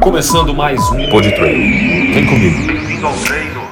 Começando 0.00 0.54
mais 0.54 0.80
um 0.92 1.08
Pod 1.08 1.28
Train. 1.34 2.12
Vem 2.12 2.24
comigo. 2.24 2.66
Bem-vindo 2.68 3.04
ao 3.04 3.12
treino. 3.14 3.62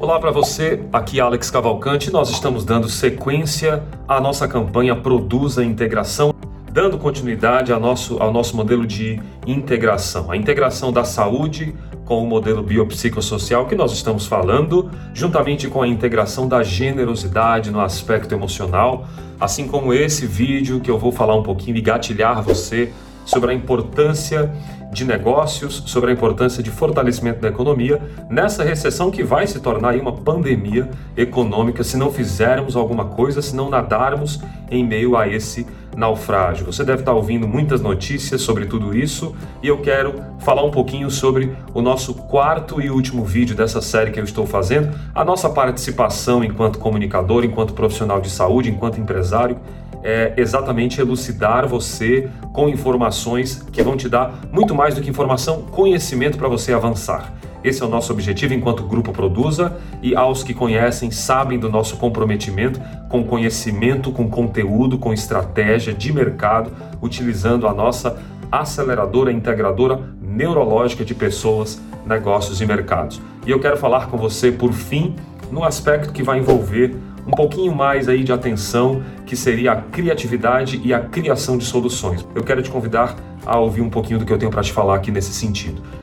Olá 0.00 0.18
para 0.18 0.32
você, 0.32 0.82
aqui 0.92 1.20
é 1.20 1.22
Alex 1.22 1.52
Cavalcante. 1.52 2.10
Nós 2.10 2.30
estamos 2.30 2.64
dando 2.64 2.88
sequência 2.88 3.84
à 4.08 4.20
nossa 4.20 4.48
campanha 4.48 4.96
Produza 4.96 5.64
Integração, 5.64 6.34
dando 6.72 6.98
continuidade 6.98 7.72
ao 7.72 7.78
nosso, 7.78 8.20
ao 8.20 8.32
nosso 8.32 8.56
modelo 8.56 8.84
de 8.84 9.20
integração. 9.46 10.28
A 10.28 10.36
integração 10.36 10.92
da 10.92 11.04
saúde 11.04 11.72
com 12.04 12.22
o 12.22 12.26
modelo 12.26 12.62
biopsicossocial 12.62 13.66
que 13.66 13.74
nós 13.74 13.92
estamos 13.92 14.26
falando, 14.26 14.90
juntamente 15.14 15.68
com 15.68 15.82
a 15.82 15.88
integração 15.88 16.48
da 16.48 16.62
generosidade 16.62 17.70
no 17.70 17.80
aspecto 17.80 18.34
emocional, 18.34 19.06
assim 19.40 19.66
como 19.66 19.94
esse 19.94 20.26
vídeo 20.26 20.80
que 20.80 20.90
eu 20.90 20.98
vou 20.98 21.12
falar 21.12 21.34
um 21.34 21.42
pouquinho 21.42 21.76
e 21.76 21.80
gatilhar 21.80 22.42
você 22.42 22.92
sobre 23.24 23.52
a 23.52 23.54
importância 23.54 24.52
de 24.92 25.04
negócios, 25.04 25.82
sobre 25.86 26.10
a 26.10 26.12
importância 26.12 26.62
de 26.62 26.70
fortalecimento 26.70 27.40
da 27.40 27.48
economia 27.48 28.00
nessa 28.28 28.62
recessão 28.62 29.10
que 29.10 29.22
vai 29.22 29.46
se 29.46 29.58
tornar 29.58 29.94
uma 29.94 30.12
pandemia 30.12 30.90
econômica 31.16 31.82
se 31.82 31.96
não 31.96 32.12
fizermos 32.12 32.76
alguma 32.76 33.06
coisa, 33.06 33.40
se 33.40 33.56
não 33.56 33.70
nadarmos 33.70 34.40
em 34.70 34.84
meio 34.84 35.16
a 35.16 35.26
esse 35.26 35.66
naufrágio. 35.96 36.66
Você 36.66 36.84
deve 36.84 37.00
estar 37.00 37.12
ouvindo 37.12 37.46
muitas 37.46 37.80
notícias 37.80 38.40
sobre 38.42 38.66
tudo 38.66 38.96
isso 38.96 39.34
e 39.62 39.68
eu 39.68 39.78
quero 39.78 40.14
falar 40.40 40.64
um 40.64 40.70
pouquinho 40.70 41.10
sobre 41.10 41.54
o 41.74 41.82
nosso 41.82 42.14
quarto 42.14 42.80
e 42.80 42.90
último 42.90 43.24
vídeo 43.24 43.54
dessa 43.54 43.80
série 43.80 44.10
que 44.10 44.20
eu 44.20 44.24
estou 44.24 44.46
fazendo, 44.46 44.96
a 45.14 45.24
nossa 45.24 45.48
participação 45.50 46.42
enquanto 46.42 46.78
comunicador, 46.78 47.44
enquanto 47.44 47.74
profissional 47.74 48.20
de 48.20 48.30
saúde, 48.30 48.70
enquanto 48.70 49.00
empresário 49.00 49.58
é 50.02 50.32
exatamente 50.36 51.00
elucidar 51.00 51.66
você 51.66 52.28
com 52.52 52.68
informações 52.68 53.62
que 53.70 53.82
vão 53.82 53.96
te 53.96 54.08
dar 54.08 54.40
muito 54.50 54.74
mais 54.74 54.94
do 54.94 55.00
que 55.00 55.08
informação, 55.08 55.62
conhecimento 55.62 56.36
para 56.36 56.48
você 56.48 56.72
avançar. 56.72 57.32
Esse 57.64 57.82
é 57.82 57.86
o 57.86 57.88
nosso 57.88 58.12
objetivo 58.12 58.54
enquanto 58.54 58.82
grupo 58.82 59.12
Produza 59.12 59.76
e 60.02 60.16
aos 60.16 60.42
que 60.42 60.52
conhecem 60.52 61.10
sabem 61.10 61.58
do 61.58 61.68
nosso 61.68 61.96
comprometimento 61.96 62.80
com 63.08 63.24
conhecimento, 63.24 64.10
com 64.10 64.28
conteúdo, 64.28 64.98
com 64.98 65.12
estratégia 65.12 65.92
de 65.92 66.12
mercado, 66.12 66.72
utilizando 67.00 67.68
a 67.68 67.74
nossa 67.74 68.18
aceleradora 68.50 69.32
integradora 69.32 70.00
neurológica 70.20 71.04
de 71.04 71.14
pessoas, 71.14 71.80
negócios 72.06 72.60
e 72.60 72.66
mercados. 72.66 73.20
E 73.46 73.50
eu 73.50 73.60
quero 73.60 73.76
falar 73.76 74.08
com 74.08 74.16
você 74.16 74.50
por 74.50 74.72
fim 74.72 75.14
no 75.50 75.62
aspecto 75.64 76.12
que 76.12 76.22
vai 76.22 76.38
envolver 76.38 76.96
um 77.26 77.30
pouquinho 77.30 77.74
mais 77.74 78.08
aí 78.08 78.24
de 78.24 78.32
atenção, 78.32 79.02
que 79.24 79.36
seria 79.36 79.72
a 79.72 79.76
criatividade 79.76 80.80
e 80.84 80.92
a 80.92 81.00
criação 81.00 81.56
de 81.56 81.64
soluções. 81.64 82.26
Eu 82.34 82.42
quero 82.42 82.62
te 82.62 82.70
convidar 82.70 83.14
a 83.46 83.58
ouvir 83.58 83.80
um 83.80 83.90
pouquinho 83.90 84.18
do 84.18 84.24
que 84.24 84.32
eu 84.32 84.38
tenho 84.38 84.50
para 84.50 84.62
te 84.62 84.72
falar 84.72 84.96
aqui 84.96 85.10
nesse 85.10 85.32
sentido. 85.32 86.01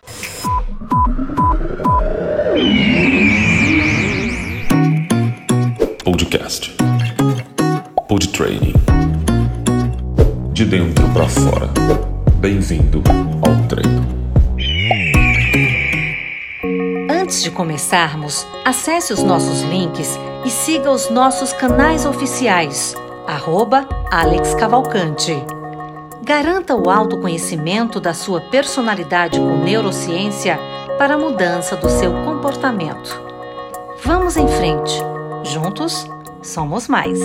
Podcast. 6.03 6.75
Pod 8.07 8.27
Training. 8.29 8.73
De 10.52 10.65
dentro 10.65 11.07
para 11.13 11.27
fora. 11.30 11.69
Bem-vindo 12.35 13.02
ao 13.47 13.67
treino. 13.67 14.05
Antes 17.09 17.41
de 17.41 17.49
começarmos, 17.49 18.45
acesse 18.65 19.13
os 19.13 19.23
nossos 19.23 19.61
links 19.61 20.19
e 20.43 20.49
siga 20.49 20.91
os 20.91 21.09
nossos 21.09 21.53
canais 21.53 22.05
oficiais, 22.05 22.93
arroba 23.25 23.87
Alex 24.11 24.53
Cavalcante. 24.55 25.33
Garanta 26.23 26.75
o 26.75 26.89
autoconhecimento 26.89 28.02
da 28.02 28.13
sua 28.13 28.41
personalidade 28.41 29.39
com 29.39 29.63
neurociência 29.63 30.59
para 31.00 31.16
a 31.16 31.17
mudança 31.17 31.78
do 31.78 31.89
seu 31.89 32.11
comportamento. 32.25 33.17
Vamos 34.03 34.36
em 34.36 34.45
frente. 34.49 34.99
Juntos, 35.45 36.05
somos 36.43 36.89
mais. 36.89 37.17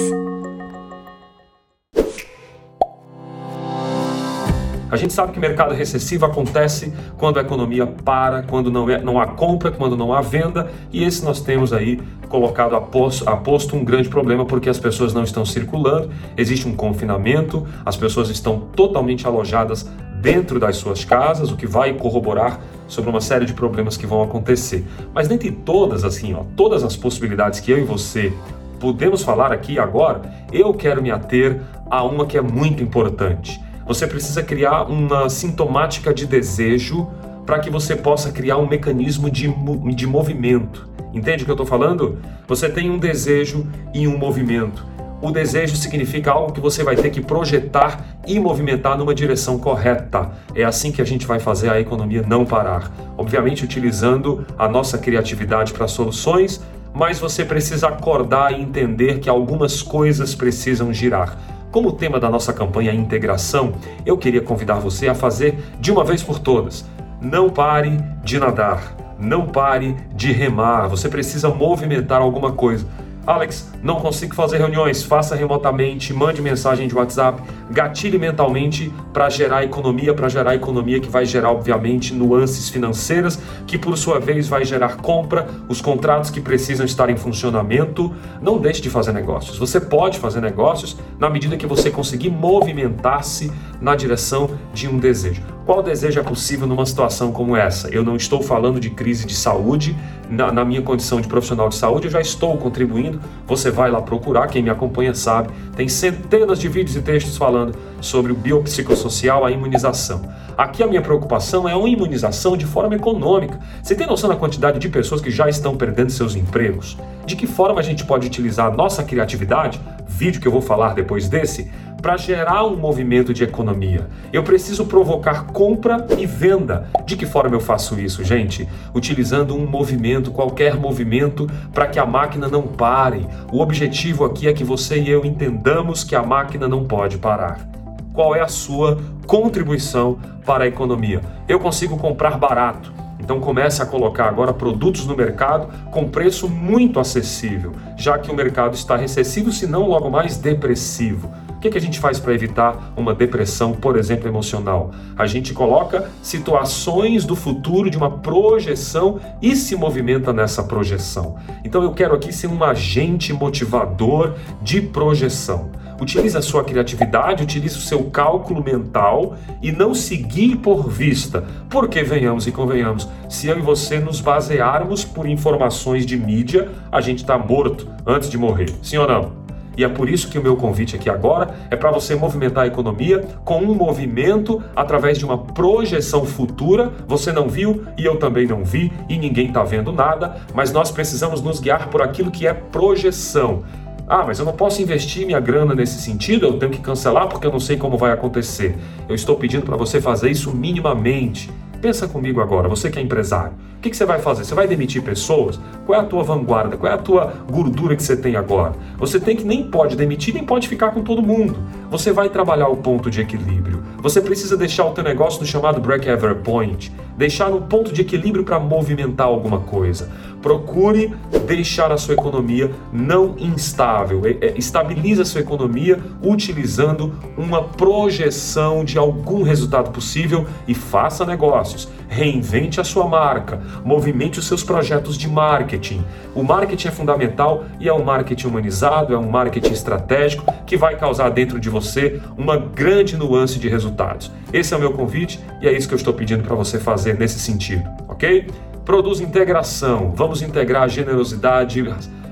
A 4.95 4.97
gente 4.97 5.13
sabe 5.13 5.33
que 5.33 5.41
mercado 5.41 5.75
recessivo 5.75 6.25
acontece 6.25 6.95
quando 7.19 7.39
a 7.39 7.43
economia 7.43 7.85
para, 7.85 8.45
quando 8.45 8.71
não, 8.71 8.89
é, 8.89 9.03
não 9.03 9.21
há 9.21 9.27
compra, 9.27 9.73
quando 9.73 9.97
não 9.97 10.13
há 10.13 10.21
venda, 10.21 10.71
e 10.93 11.03
esse 11.03 11.25
nós 11.25 11.41
temos 11.41 11.73
aí 11.73 12.01
colocado 12.29 12.77
a 12.77 12.81
posto, 12.81 13.29
a 13.29 13.37
posto 13.37 13.75
um 13.75 13.85
grande 13.85 14.09
problema 14.09 14.45
porque 14.45 14.69
as 14.69 14.79
pessoas 14.79 15.13
não 15.13 15.25
estão 15.25 15.45
circulando, 15.45 16.11
existe 16.37 16.69
um 16.69 16.77
confinamento, 16.77 17.67
as 17.85 17.97
pessoas 17.97 18.31
estão 18.31 18.61
totalmente 18.61 19.27
alojadas 19.27 19.91
dentro 20.25 20.59
das 20.59 20.79
suas 20.79 21.05
casas, 21.05 21.53
o 21.53 21.57
que 21.57 21.67
vai 21.67 21.93
corroborar 21.93 22.59
sobre 22.89 23.11
uma 23.11 23.21
série 23.21 23.45
de 23.45 23.53
problemas 23.53 23.95
que 23.95 24.07
vão 24.07 24.23
acontecer. 24.23 24.83
Mas 25.13 25.29
dentre 25.29 25.53
todas, 25.53 26.03
assim, 26.03 26.33
ó, 26.33 26.45
todas 26.57 26.83
as 26.83 26.97
possibilidades 26.97 27.61
que 27.61 27.71
eu 27.71 27.79
e 27.79 27.85
você 27.85 28.33
podemos 28.81 29.23
falar 29.23 29.53
aqui 29.53 29.79
agora, 29.79 30.23
eu 30.51 30.73
quero 30.73 31.03
me 31.03 31.11
ater 31.11 31.61
a 31.91 32.03
uma 32.03 32.25
que 32.25 32.39
é 32.39 32.41
muito 32.41 32.83
importante. 32.83 33.61
Você 33.87 34.07
precisa 34.07 34.43
criar 34.43 34.85
uma 34.85 35.29
sintomática 35.29 36.13
de 36.15 36.27
desejo 36.27 37.07
para 37.45 37.59
que 37.59 37.69
você 37.69 37.95
possa 37.95 38.33
criar 38.33 38.57
um 38.57 38.67
mecanismo 38.67 39.31
de, 39.31 39.55
de 39.95 40.07
movimento. 40.07 40.89
Entende 41.13 41.43
o 41.43 41.45
que 41.45 41.51
eu 41.51 41.55
estou 41.55 41.67
falando? 41.67 42.19
Você 42.49 42.71
tem 42.71 42.91
um 42.91 42.97
desejo 42.97 43.67
e 43.93 44.09
um 44.09 44.17
movimento. 44.17 44.94
O 45.25 45.31
desejo 45.31 45.75
significa 45.75 46.33
algo 46.33 46.53
que 46.53 46.61
você 46.61 46.85
vai 46.85 46.97
ter 46.97 47.09
que 47.09 47.23
projetar 47.23 48.05
e 48.27 48.39
movimentar 48.39 48.99
numa 48.99 49.15
direção 49.15 49.59
correta. 49.59 50.31
É 50.55 50.65
assim 50.65 50.93
que 50.93 51.01
a 51.01 51.05
gente 51.05 51.27
vai 51.27 51.41
fazer 51.41 51.71
a 51.71 51.81
economia 51.81 52.23
não 52.29 52.45
parar. 52.45 52.93
Obviamente, 53.17 53.65
utilizando 53.65 54.47
a 54.59 54.69
nossa 54.69 54.99
criatividade 54.99 55.73
para 55.73 55.89
soluções, 55.89 56.61
mas 56.93 57.19
você 57.19 57.43
precisa 57.43 57.89
acordar 57.89 58.53
e 58.53 58.61
entender 58.61 59.19
que 59.19 59.31
algumas 59.31 59.81
coisas 59.81 60.35
precisam 60.35 60.93
girar. 60.93 61.39
Como 61.71 61.89
o 61.89 61.93
tema 61.93 62.21
da 62.21 62.29
nossa 62.29 62.53
campanha 62.53 62.91
é 62.91 62.95
integração, 62.95 63.73
eu 64.05 64.19
queria 64.19 64.43
convidar 64.43 64.75
você 64.75 65.09
a 65.09 65.15
fazer 65.15 65.59
de 65.81 65.91
uma 65.91 66.05
vez 66.05 66.23
por 66.23 66.39
todas. 66.39 66.85
Não 67.23 67.49
pare 67.49 67.99
de 68.23 68.39
nadar, 68.39 68.95
não 69.19 69.47
pare 69.47 69.97
de 70.15 70.31
remar. 70.33 70.87
Você 70.89 71.09
precisa 71.09 71.49
movimentar 71.49 72.21
alguma 72.21 72.53
coisa. 72.53 72.87
Alex, 73.27 73.73
não 73.83 73.97
consigo 73.97 74.35
fazer 74.35 74.59
reuniões, 74.59 75.03
faça 75.03 75.35
remotamente, 75.35 76.13
mande 76.13 76.43
mensagem 76.43 76.87
de 76.87 76.95
WhatsApp, 76.95 77.43
gatilhe 77.71 78.19
mentalmente 78.19 78.93
para 79.15 79.31
gerar 79.31 79.65
economia, 79.65 80.13
para 80.13 80.29
gerar 80.29 80.55
economia 80.55 81.01
que 81.01 81.09
vai 81.09 81.25
gerar, 81.25 81.51
obviamente, 81.51 82.13
nuances 82.13 82.69
financeiras, 82.69 83.41
que 83.67 83.79
por 83.79 83.97
sua 83.97 84.21
vez 84.21 84.47
vai 84.47 84.65
gerar 84.65 84.97
compra, 84.97 85.49
os 85.69 85.81
contratos 85.81 86.29
que 86.29 86.41
precisam 86.41 86.85
estar 86.85 87.09
em 87.09 87.17
funcionamento. 87.17 88.15
Não 88.43 88.59
deixe 88.59 88.83
de 88.83 88.91
fazer 88.91 89.13
negócios. 89.13 89.57
Você 89.57 89.81
pode 89.81 90.19
fazer 90.19 90.43
negócios 90.43 90.97
na 91.19 91.31
medida 91.31 91.57
que 91.57 91.67
você 91.67 91.91
conseguir 91.91 92.29
movimentar-se 92.29 93.51
na 93.81 93.97
direção 93.97 94.51
de 94.75 94.87
um 94.87 94.99
desejo. 94.99 95.54
Qual 95.65 95.83
desejo 95.83 96.21
é 96.21 96.23
possível 96.23 96.67
numa 96.67 96.85
situação 96.85 97.33
como 97.33 97.57
essa? 97.57 97.89
Eu 97.89 98.05
não 98.05 98.17
estou 98.17 98.43
falando 98.43 98.79
de 98.79 98.91
crise 98.91 99.27
de 99.27 99.35
saúde, 99.35 99.97
na, 100.29 100.53
na, 100.53 100.65
minha 100.65 100.83
condição 100.83 101.21
de 101.23 101.29
profissional 101.29 101.71
de 101.71 101.77
saúde, 101.77 102.07
eu 102.07 102.11
já 102.11 102.21
estou 102.21 102.57
contribuindo. 102.59 103.19
Você 103.47 103.71
vai 103.71 103.91
lá 103.91 104.03
procurar, 104.03 104.47
quem 104.47 104.63
me 104.63 104.69
acompanha 104.69 105.15
sabe, 105.15 105.49
tem 105.75 105.89
centenas 105.89 106.59
de 106.59 106.69
vídeos 106.69 106.97
e 106.97 107.01
textos 107.01 107.39
falando 107.39 107.75
sobre 108.01 108.31
o 108.33 108.35
biopsicossocial, 108.35 109.45
a 109.45 109.51
imunização. 109.51 110.23
Aqui 110.57 110.83
a 110.83 110.87
minha 110.87 111.01
preocupação 111.01 111.69
é 111.69 111.75
uma 111.75 111.89
imunização 111.89 112.57
de 112.57 112.67
forma 112.67 112.95
econômica. 112.95 113.59
Você 113.83 113.95
tem 113.95 114.07
noção 114.07 114.29
da 114.29 114.37
quantidade 114.37 114.79
de 114.79 114.89
pessoas 114.89 115.21
que 115.21 115.31
já 115.31 115.49
estão 115.49 115.77
perdendo 115.77 116.11
seus 116.11 116.37
empregos? 116.37 116.97
De 117.25 117.37
que 117.37 117.47
forma 117.47 117.81
a 117.81 117.83
gente 117.83 118.05
pode 118.05 118.27
utilizar 118.27 118.67
a 118.67 118.71
nossa 118.71 119.03
criatividade, 119.03 119.81
vídeo 120.07 120.41
que 120.41 120.49
eu 120.49 120.53
vou 120.53 120.63
falar 120.63 120.95
depois 120.95 121.29
desse, 121.29 121.71
para 122.05 122.19
gerar 122.19 122.67
um 122.67 122.77
movimento 122.77 123.33
de 123.33 123.45
economia. 123.45 124.07
Eu 124.31 124.43
preciso 124.43 124.85
provocar 124.85 125.47
compra 125.47 126.07
e 126.19 126.27
venda. 126.27 126.87
De 127.07 127.17
que 127.17 127.25
forma 127.25 127.57
eu 127.57 127.61
faço 127.61 127.99
isso, 127.99 128.23
gente? 128.23 128.69
Utilizando 128.95 129.57
um 129.57 129.67
movimento, 129.67 130.31
qualquer 130.31 130.77
movimento, 130.77 131.47
para 131.73 131.87
que 131.87 131.99
a 131.99 132.05
máquina 132.05 132.47
não 132.47 132.63
pare. 132.63 133.27
O 133.51 133.61
objetivo 133.61 134.25
aqui 134.25 134.47
é 134.47 134.53
que 134.53 134.63
você 134.63 134.99
e 135.01 135.09
eu 135.09 135.25
entendamos 135.25 136.05
que 136.05 136.15
a 136.15 136.23
máquina 136.23 136.69
não 136.69 136.85
pode 136.85 137.17
parar. 137.17 137.67
Qual 138.13 138.37
é 138.37 138.43
a 138.43 138.49
sua 138.49 138.99
contribuição 139.27 140.19
para 140.45 140.65
a 140.65 140.69
economia? 140.69 141.23
Eu 141.49 141.59
consigo 141.59 141.97
comprar 141.97 142.37
barato. 142.37 142.93
Então 143.25 143.41
comece 143.41 143.83
a 143.83 143.87
colocar 143.87 144.29
agora 144.29 144.53
produtos 144.53 145.07
no 145.07 145.17
mercado 145.17 145.69
com 145.91 146.09
preço 146.09 146.49
muito 146.49 147.01
acessível, 147.01 147.73
já 147.97 148.19
que 148.19 148.31
o 148.31 148.35
mercado 148.35 148.75
está 148.75 148.95
recessivo, 148.95 149.51
se 149.51 149.67
não 149.67 149.89
logo 149.89 150.11
mais 150.11 150.37
depressivo 150.37 151.31
que, 151.65 151.71
que 151.71 151.79
a 151.79 151.81
gente 151.81 151.99
faz 151.99 152.21
para 152.21 152.35
evitar 152.35 152.93
uma 152.97 153.15
depressão, 153.15 153.73
por 153.73 153.97
exemplo, 153.97 154.29
emocional? 154.29 154.91
A 155.17 155.27
gente 155.27 155.55
coloca 155.55 156.11
situações 156.23 157.25
do 157.25 157.35
futuro 157.35 157.89
de 157.89 157.97
uma 157.97 158.19
projeção 158.19 159.19
e 159.41 159.57
se 159.57 159.75
movimenta 159.75 160.33
nessa 160.33 160.63
projeção. 160.63 161.37
Então 161.65 161.83
eu 161.83 161.93
quero 161.93 162.15
aqui 162.15 162.33
ser 162.33 162.49
um 162.49 162.63
agente 162.63 163.33
motivador 163.33 164.35
de 164.61 164.83
projeção 164.83 165.71
Utilize 166.05 166.37
a 166.37 166.43
sua 166.43 166.63
criatividade, 166.63 167.43
utilize 167.43 167.79
o 167.79 167.81
seu 167.81 168.05
cálculo 168.11 168.63
mental 168.63 169.39
e 169.63 169.73
não 169.73 169.95
seguir 169.95 170.57
por 170.57 170.87
vista. 170.87 171.43
Porque 171.71 172.03
venhamos 172.03 172.47
e 172.47 172.53
convenhamos, 172.53 173.09
se 173.27 173.47
eu 173.47 173.59
e 173.59 173.63
você 173.63 173.99
nos 173.99 174.21
basearmos 174.21 175.03
por 175.03 175.27
informações 175.27 176.05
de 176.05 176.19
mídia, 176.19 176.69
a 176.93 177.01
gente 177.01 177.23
está 177.23 177.39
morto 177.39 177.89
antes 178.07 178.29
de 178.29 178.37
morrer. 178.37 178.69
Sim 178.83 178.99
ou 178.99 179.09
não? 179.09 179.45
E 179.79 179.83
é 179.83 179.89
por 179.89 180.09
isso 180.09 180.29
que 180.29 180.39
o 180.39 180.43
meu 180.43 180.57
convite 180.57 180.95
aqui 180.95 181.09
agora 181.09 181.55
é 181.71 181.75
para 181.75 181.91
você 181.91 182.15
movimentar 182.15 182.65
a 182.65 182.67
economia 182.67 183.25
com 183.43 183.63
um 183.63 183.75
movimento 183.75 184.63
através 184.77 185.19
de 185.19 185.25
uma 185.25 185.39
projeção 185.39 186.27
futura. 186.27 186.93
Você 187.09 187.33
não 187.33 187.49
viu 187.49 187.83
e 187.99 188.05
eu 188.05 188.17
também 188.17 188.47
não 188.47 188.63
vi 188.63 188.93
e 189.09 189.17
ninguém 189.17 189.49
está 189.49 189.65
vendo 189.65 189.91
nada, 189.91 190.37
mas 190.55 190.71
nós 190.71 190.91
precisamos 190.91 191.41
nos 191.41 191.61
guiar 191.61 191.89
por 191.89 192.03
aquilo 192.03 192.31
que 192.31 192.47
é 192.47 192.53
projeção. 192.53 193.65
Ah, 194.07 194.23
mas 194.27 194.39
eu 194.39 194.45
não 194.45 194.53
posso 194.53 194.83
investir 194.83 195.25
minha 195.25 195.41
grana 195.41 195.75
nesse 195.75 195.99
sentido, 196.01 196.47
eu 196.47 196.59
tenho 196.59 196.71
que 196.71 196.81
cancelar 196.81 197.27
porque 197.27 197.47
eu 197.47 197.53
não 197.53 197.61
sei 197.61 197.77
como 197.79 197.97
vai 197.97 198.13
acontecer. 198.13 198.77
Eu 199.09 199.15
estou 199.15 199.37
pedindo 199.37 199.65
para 199.65 199.77
você 199.77 200.01
fazer 200.01 200.31
isso 200.31 200.55
minimamente. 200.55 201.51
Pensa 201.81 202.07
comigo 202.07 202.41
agora, 202.41 202.69
você 202.69 202.91
que 202.91 202.99
é 202.99 203.03
empresário. 203.03 203.53
O 203.77 203.81
que, 203.85 203.91
que, 203.91 203.97
você 203.97 204.07
vai 204.07 204.19
fazer? 204.19 204.45
Você 204.45 204.55
vai 204.55 204.67
demitir 204.67 205.03
pessoas? 205.03 205.61
Qual 205.85 205.99
é 205.99 206.03
a 206.03 206.07
tua 206.07 206.23
vanguarda? 206.23 206.79
Qual 206.79 206.91
é 206.91 206.95
a 206.95 206.99
tua 206.99 207.35
gordura 207.51 207.95
que 207.95 208.03
você 208.03 208.17
tem 208.17 208.37
agora? 208.37 208.73
Você 208.97 209.21
tem 209.21 209.37
que 209.37 209.45
nem 209.45 209.65
pode 209.65 209.95
demitir, 209.95 210.33
nem 210.33 210.43
pode 210.43 210.67
ficar 210.67 210.93
com 210.93 211.03
todo 211.03 211.23
mundo. 211.23 211.59
Você 211.91 212.11
vai 212.11 212.31
trabalhar 212.31 212.69
o 212.69 212.77
ponto 212.79 213.11
de 213.11 213.21
equilíbrio. 213.21 213.83
Você 213.99 214.23
precisa 214.23 214.57
deixar 214.57 214.87
o 214.87 214.93
teu 214.93 215.05
negócio 215.05 215.41
no 215.41 215.47
chamado 215.47 215.81
break-even 215.81 216.37
point. 216.43 216.91
Deixar 217.19 217.49
um 217.49 217.61
ponto 217.61 217.93
de 217.93 218.01
equilíbrio 218.01 218.45
para 218.45 218.59
movimentar 218.59 219.27
alguma 219.27 219.61
coisa. 219.61 220.11
Procure 220.45 221.11
deixar 221.47 221.91
a 221.91 221.97
sua 221.97 222.13
economia 222.13 222.71
não 222.93 223.35
instável. 223.39 224.21
Estabilize 224.57 225.23
a 225.23 225.25
sua 225.25 225.41
economia 225.41 225.99
utilizando 226.23 227.15
uma 227.35 227.63
projeção 227.63 228.85
de 228.85 228.99
algum 228.99 229.43
resultado 229.43 229.91
possível 229.91 230.47
e 230.69 230.75
faça 230.75 231.25
negócios. 231.25 231.89
Reinvente 232.09 232.79
a 232.79 232.85
sua 232.85 233.09
marca, 233.09 233.59
movimente 233.83 234.39
os 234.39 234.47
seus 234.47 234.63
projetos 234.63 235.17
de 235.17 235.27
marketing. 235.27 236.05
O 236.35 236.43
marketing 236.43 236.89
é 236.89 236.91
fundamental 236.91 237.65
e 237.81 237.89
é 237.89 237.95
um 237.95 238.05
marketing 238.05 238.49
humanizado, 238.49 239.15
é 239.15 239.19
um 239.19 239.31
marketing 239.31 239.73
estratégico 239.73 240.53
que 240.67 240.77
vai 240.77 240.99
causar 240.99 241.31
dentro 241.31 241.59
de 241.59 241.71
você 241.71 242.21
uma 242.37 242.59
grande 242.59 243.17
nuance 243.17 243.59
de 243.59 243.67
resultados. 243.71 244.31
Esse 244.53 244.75
é 244.75 244.77
o 244.77 244.81
meu 244.81 244.93
convite 244.93 245.41
e 245.63 245.67
é 245.67 245.73
isso 245.73 245.89
que 245.89 245.95
eu 245.95 245.99
estou 245.99 246.13
pedindo 246.13 246.43
para 246.45 246.55
você 246.55 246.79
fazer 246.79 247.19
nesse 247.19 247.41
sentido, 247.41 247.89
ok? 248.07 248.47
Produz 248.85 249.19
integração, 249.19 250.13
vamos 250.15 250.43
integrar 250.43 250.83
a 250.83 250.89
generosidade, 250.89 251.83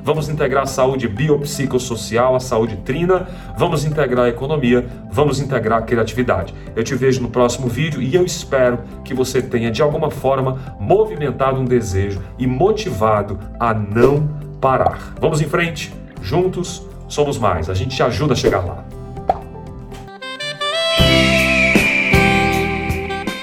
vamos 0.04 0.28
integrar 0.28 0.64
a 0.64 0.66
saúde 0.66 1.08
biopsicossocial, 1.08 2.36
a 2.36 2.40
saúde 2.40 2.76
trina, 2.84 3.26
vamos 3.56 3.86
integrar 3.86 4.26
a 4.26 4.28
economia, 4.28 4.86
vamos 5.10 5.40
integrar 5.40 5.78
a 5.78 5.82
criatividade. 5.82 6.54
Eu 6.76 6.84
te 6.84 6.94
vejo 6.94 7.22
no 7.22 7.30
próximo 7.30 7.68
vídeo 7.68 8.02
e 8.02 8.14
eu 8.14 8.22
espero 8.26 8.80
que 9.02 9.14
você 9.14 9.40
tenha 9.40 9.70
de 9.70 9.80
alguma 9.80 10.10
forma 10.10 10.76
movimentado 10.78 11.58
um 11.58 11.64
desejo 11.64 12.20
e 12.38 12.46
motivado 12.46 13.40
a 13.58 13.72
não 13.72 14.28
parar. 14.60 15.14
Vamos 15.18 15.40
em 15.40 15.48
frente, 15.48 15.90
juntos 16.20 16.86
somos 17.08 17.38
mais, 17.38 17.70
a 17.70 17.74
gente 17.74 17.96
te 17.96 18.02
ajuda 18.02 18.34
a 18.34 18.36
chegar 18.36 18.62
lá. 18.62 18.84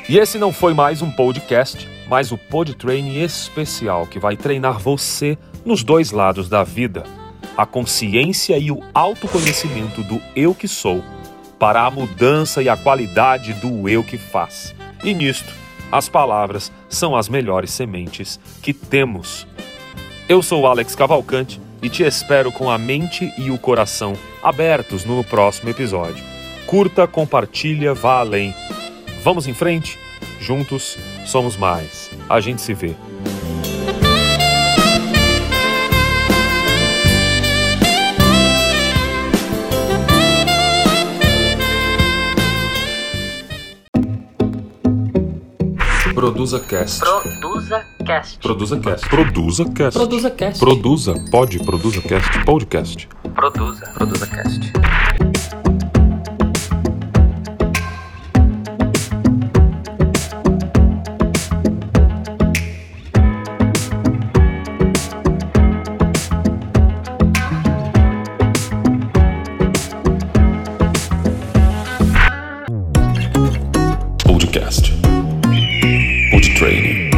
E 0.08 0.20
esse 0.20 0.38
não 0.38 0.54
foi 0.54 0.76
mais 0.76 1.02
um 1.02 1.10
podcast 1.10 1.99
mas 2.10 2.32
o 2.32 2.38
Pod 2.38 2.76
Training 2.76 3.22
especial 3.22 4.08
que 4.08 4.20
vai 4.20 4.36
treinar 4.36 4.80
você 4.80 5.38
nos 5.64 5.84
dois 5.84 6.12
lados 6.12 6.50
da 6.50 6.64
vida, 6.64 7.04
a 7.56 7.66
consciência 7.66 8.58
e 8.58 8.72
o 8.72 8.82
autoconhecimento 8.94 10.02
do 10.04 10.22
eu 10.36 10.56
que 10.56 10.68
sou, 10.68 11.04
para 11.60 11.86
a 11.86 11.92
mudança 11.92 12.64
e 12.64 12.70
a 12.70 12.76
qualidade 12.76 13.54
do 13.54 13.88
eu 13.88 14.04
que 14.04 14.18
faz. 14.18 14.74
E 15.04 15.14
nisto, 15.14 15.54
as 15.92 16.10
palavras 16.10 16.72
são 16.88 17.16
as 17.16 17.30
melhores 17.30 17.72
sementes 17.72 18.40
que 18.62 18.74
temos. 18.74 19.46
Eu 20.28 20.42
sou 20.42 20.66
Alex 20.66 20.96
Cavalcante 20.96 21.60
e 21.82 21.90
te 21.90 22.04
espero 22.04 22.52
com 22.52 22.70
a 22.70 22.78
mente 22.78 23.34
e 23.38 23.52
o 23.52 23.58
coração 23.58 24.14
abertos 24.42 25.06
no 25.06 25.24
próximo 25.24 25.70
episódio. 25.70 26.24
Curta, 26.66 27.08
compartilha, 27.08 27.94
vá 27.94 28.20
além. 28.20 28.54
Vamos 29.24 29.48
em 29.48 29.54
frente? 29.54 29.98
Juntos 30.40 30.98
somos 31.26 31.58
mais. 31.58 32.10
A 32.30 32.40
gente 32.40 32.62
se 32.62 32.74
vê. 32.74 32.96
Produza 46.16 46.60
Cast. 46.60 47.00
Produza 47.00 47.86
Cast. 48.06 48.40
Produza 48.40 48.80
Cast. 48.80 49.10
Produza 49.10 49.66
Cast. 49.66 49.98
Produza 49.98 50.32
Cast. 50.32 50.60
Produza. 50.60 51.14
Pode. 51.32 51.60
Produza 51.60 52.02
Cast. 52.02 52.46
Podcast. 52.46 53.08
Produza. 53.36 53.86
Produza 53.94 54.28
Cast. 54.28 54.99
Podcast. 74.50 74.92
Pod 76.32 76.56
Training. 76.58 77.12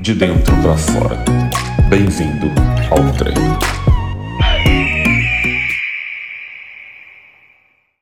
De 0.00 0.14
dentro 0.14 0.56
para 0.62 0.74
fora. 0.74 1.24
Bem-vindo 1.90 2.50
ao 2.90 3.12
treino. 3.12 3.75